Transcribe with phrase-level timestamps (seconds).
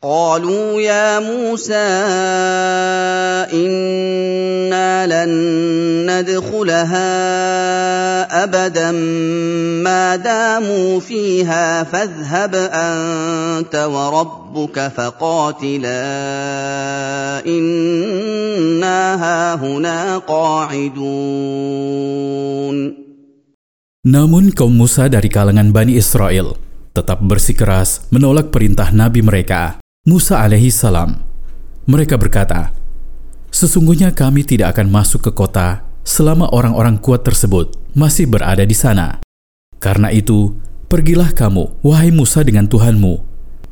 [0.00, 1.88] قالوا يا موسى
[3.52, 5.32] أنا لن
[6.08, 7.12] ندخلها
[8.44, 8.90] ابدا
[9.84, 16.00] ما داموا فيها فاذهب انت وربك فقاتلا
[17.44, 21.80] انا هاهنا قاعدون
[24.00, 26.56] Namun kaum Musa dari kalangan Bani Israel
[26.96, 29.79] tetap bersikeras menolak perintah Nabi mereka.
[30.00, 31.20] Musa alaihi salam.
[31.84, 32.72] Mereka berkata,
[33.52, 39.20] "Sesungguhnya kami tidak akan masuk ke kota selama orang-orang kuat tersebut masih berada di sana.
[39.76, 40.56] Karena itu,
[40.88, 43.20] pergilah kamu, wahai Musa dengan Tuhanmu.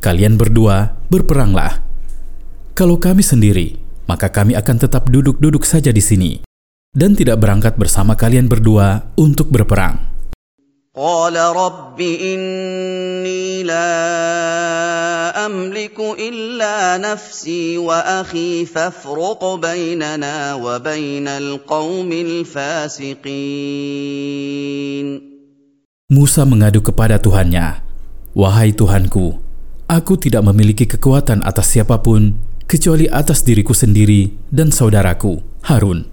[0.05, 1.80] Kalian berdua berperanglah.
[2.77, 6.45] Kalau kami sendiri, maka kami akan tetap duduk-duduk saja di sini
[6.92, 9.97] dan tidak berangkat bersama kalian berdua untuk berperang."
[10.92, 14.38] Qala rabbi inni laa
[15.48, 24.03] املك الا نفسي واخي فافرق بيننا وبين القوم الفاسقين
[26.14, 27.81] Musa mengadu kepada Tuhannya,
[28.38, 29.42] "Wahai Tuhanku,
[29.89, 32.38] aku tidak memiliki kekuatan atas siapapun
[32.69, 36.06] kecuali atas diriku sendiri dan saudaraku, Harun.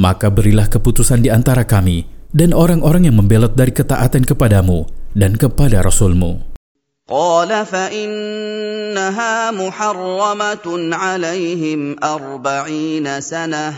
[0.00, 5.84] Maka berilah keputusan di antara kami dan orang-orang yang membelot dari ketaatan kepadamu dan kepada
[5.84, 6.51] Rasulmu."
[7.03, 13.75] قال فانها محرمه عليهم اربعين سنه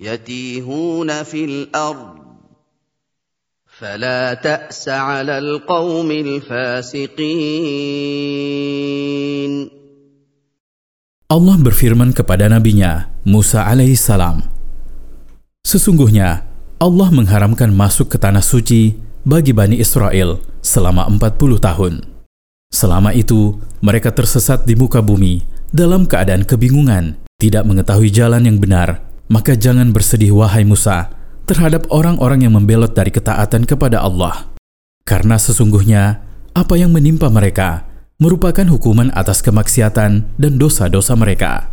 [0.00, 2.16] يتيهون في الأرض
[3.78, 7.20] فلا تاس على القوم الفاسقين
[11.30, 14.42] Allah berfirman kepada nabinya Musa alaihissalam,
[15.62, 16.42] Sesungguhnya
[16.82, 21.94] Allah mengharamkan masuk ke tanah suci bagi Bani Israel selama 40 tahun.
[22.70, 25.42] Selama itu, mereka tersesat di muka bumi
[25.74, 29.02] dalam keadaan kebingungan, tidak mengetahui jalan yang benar.
[29.30, 31.10] Maka jangan bersedih wahai Musa
[31.46, 34.50] terhadap orang-orang yang membelot dari ketaatan kepada Allah.
[35.06, 36.22] Karena sesungguhnya
[36.54, 37.86] apa yang menimpa mereka
[38.20, 41.72] merupakan hukuman atas kemaksiatan dan dosa-dosa mereka.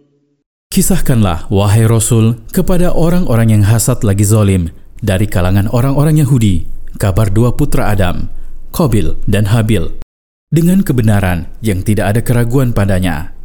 [0.71, 4.71] Kisahkanlah, wahai Rasul, kepada orang-orang yang hasad lagi zolim
[5.03, 6.63] dari kalangan orang-orang Yahudi,
[6.95, 8.31] kabar dua putra Adam,
[8.71, 9.99] Qabil dan Habil,
[10.47, 13.35] dengan kebenaran yang tidak ada keraguan padanya.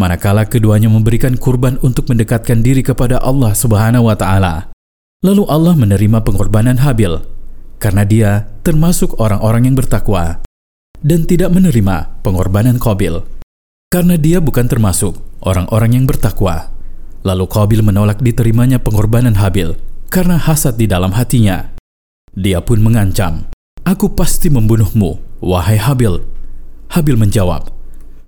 [0.00, 4.72] Manakala keduanya memberikan kurban untuk mendekatkan diri kepada Allah Subhanahu wa Ta'ala,
[5.20, 7.20] lalu Allah menerima pengorbanan Habil
[7.84, 10.40] karena dia termasuk orang-orang yang bertakwa,
[11.04, 13.31] dan tidak menerima pengorbanan Qabil
[13.91, 16.71] karena dia bukan termasuk orang-orang yang bertakwa.
[17.23, 19.75] Lalu Qabil menolak diterimanya pengorbanan Habil
[20.07, 21.75] karena hasad di dalam hatinya.
[22.37, 23.49] Dia pun mengancam,
[23.87, 26.21] Aku pasti membunuhmu, wahai Habil.
[26.91, 27.71] Habil menjawab,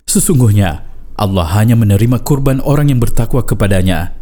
[0.09, 0.83] Sesungguhnya
[1.19, 4.17] Allah hanya menerima kurban orang yang bertakwa kepadanya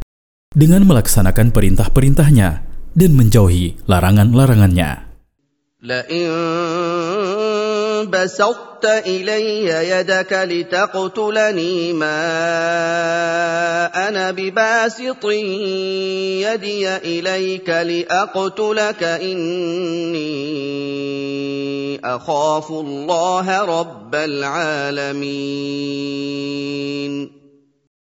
[0.51, 2.49] dengan melaksanakan perintah-perintahnya
[2.97, 5.07] dan menjauhi larangan-larangannya.
[5.77, 6.27] لئن
[8.81, 12.19] بسطت الي يدك لتقتلني ما
[14.07, 15.25] انا بباسط
[16.45, 20.37] يدي اليك لاقتلك اني
[22.05, 25.57] اخاف الله رب العالمين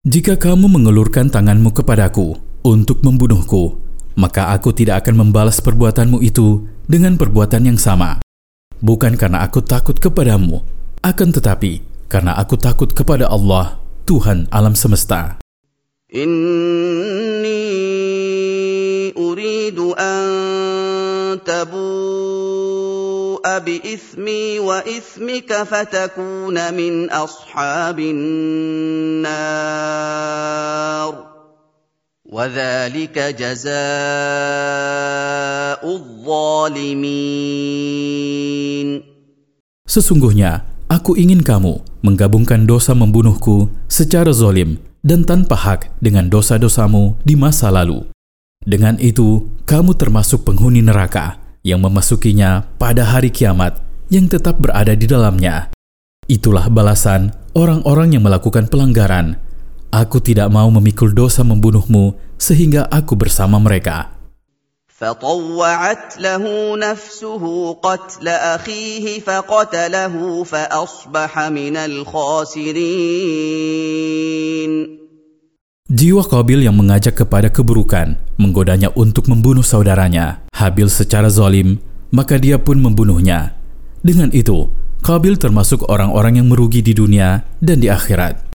[0.01, 3.79] Jika kamu mengulurkan tanganmu kepadaku untuk membunuhku,
[4.17, 8.24] maka aku tidak akan membalas perbuatanmu itu dengan perbuatan yang sama.
[8.86, 10.62] bukan karena aku takut kepadamu,
[11.02, 15.42] akan tetapi karena aku takut kepada Allah, Tuhan alam semesta.
[16.14, 17.66] Inni
[19.18, 28.22] uridu an tabu bi ismi wa ismika fatakuna min ashabin
[29.26, 31.35] nar.
[32.31, 33.73] وذلك جزاء
[35.83, 37.31] الظالمين
[39.91, 47.35] Sesungguhnya, aku ingin kamu menggabungkan dosa membunuhku secara zolim dan tanpa hak dengan dosa-dosamu di
[47.35, 48.07] masa lalu.
[48.63, 53.83] Dengan itu, kamu termasuk penghuni neraka yang memasukinya pada hari kiamat
[54.15, 55.75] yang tetap berada di dalamnya.
[56.31, 59.44] Itulah balasan orang-orang yang melakukan pelanggaran.
[59.95, 64.21] Aku tidak mau memikul dosa membunuhmu sehingga aku bersama mereka.
[65.01, 66.45] فطوعت له
[66.77, 67.45] نفسه
[67.81, 72.71] قتل اخيه فقتله فاصبح من الخاسرين
[75.91, 81.83] Jiwa Qabil yang mengajak kepada keburukan, menggodanya untuk membunuh saudaranya, Habil secara zalim,
[82.15, 83.59] maka dia pun membunuhnya.
[83.99, 84.71] Dengan itu,
[85.03, 88.54] Qabil termasuk orang-orang yang merugi di dunia dan di akhirat.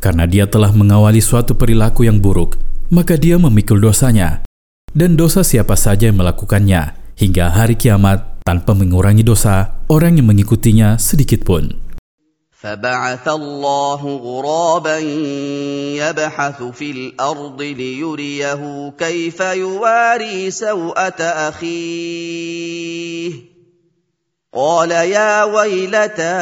[0.00, 2.60] Karena dia telah mengawali suatu perilaku yang buruk,
[2.92, 4.44] maka dia memikul dosanya.
[4.96, 11.00] Dan dosa siapa saja yang melakukannya hingga hari kiamat tanpa mengurangi dosa orang yang mengikutinya
[11.00, 11.86] sedikit pun.
[12.56, 14.98] فبعث الله غرابا
[16.02, 23.32] يبحث في الارض ليريه كيف يواري سوءه اخيه
[24.56, 26.36] قال يا ويلتى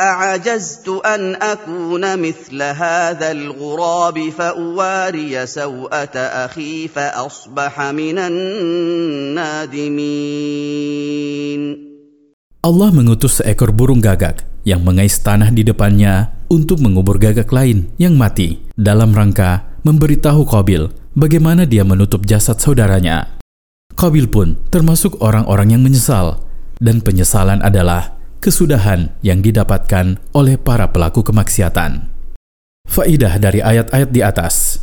[0.00, 9.84] اعجزت ان اكون مثل هذا الغراب فاواري سوءه اخي فاصبح من النادمين
[12.64, 18.16] Allah mengutus seekor burung gagak yang mengais tanah di depannya untuk mengubur gagak lain yang
[18.16, 23.36] mati dalam rangka memberitahu Qabil bagaimana dia menutup jasad saudaranya.
[23.92, 26.40] Qabil pun termasuk orang-orang yang menyesal
[26.79, 32.07] dan penyesalan adalah kesudahan yang didapatkan oleh para pelaku kemaksiatan.
[32.87, 34.81] Faidah dari ayat-ayat di atas.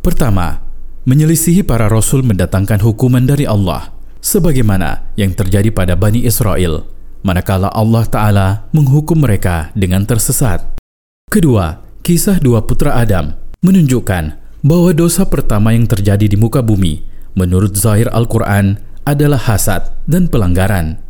[0.00, 0.62] Pertama,
[1.04, 3.92] menyelisihi para rasul mendatangkan hukuman dari Allah
[4.24, 6.88] sebagaimana yang terjadi pada Bani Israel,
[7.20, 10.80] manakala Allah Ta'ala menghukum mereka dengan tersesat.
[11.28, 17.04] Kedua, kisah dua putra Adam menunjukkan bahwa dosa pertama yang terjadi di muka bumi,
[17.36, 21.00] menurut zahir Al-Quran, adalah hasad dan pelanggaran.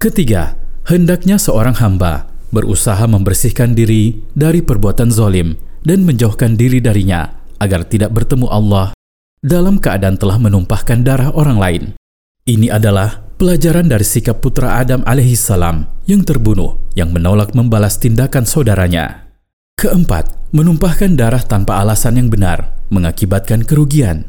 [0.00, 0.56] Ketiga,
[0.88, 5.54] hendaknya seorang hamba berusaha membersihkan diri dari perbuatan zolim
[5.84, 8.96] dan menjauhkan diri darinya agar tidak bertemu Allah
[9.40, 11.82] dalam keadaan telah menumpahkan darah orang lain.
[12.44, 19.30] Ini adalah pelajaran dari sikap putra Adam alaihissalam yang terbunuh yang menolak membalas tindakan saudaranya.
[19.80, 24.28] Keempat, menumpahkan darah tanpa alasan yang benar mengakibatkan kerugian.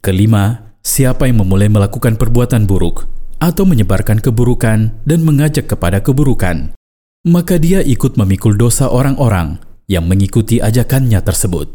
[0.00, 3.08] Kelima, siapa yang memulai melakukan perbuatan buruk
[3.40, 6.76] atau menyebarkan keburukan dan mengajak kepada keburukan,
[7.24, 11.68] maka dia ikut memikul dosa orang-orang yang mengikuti ajakannya tersebut.